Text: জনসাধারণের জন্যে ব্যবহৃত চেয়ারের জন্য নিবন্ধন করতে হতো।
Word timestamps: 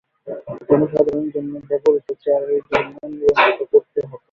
জনসাধারণের 0.67 1.31
জন্যে 1.35 1.57
ব্যবহৃত 1.69 2.07
চেয়ারের 2.23 2.61
জন্য 2.69 2.93
নিবন্ধন 3.11 3.65
করতে 3.71 3.99
হতো। 4.01 4.17